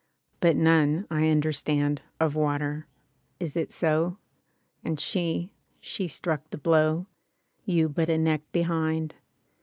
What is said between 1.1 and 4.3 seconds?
I understand. Of water. Is it so?